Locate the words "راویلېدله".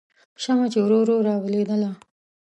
1.27-1.91